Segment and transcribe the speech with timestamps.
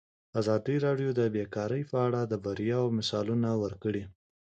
[0.39, 4.03] ازادي راډیو د بیکاري په اړه د بریاوو مثالونه ورکړي.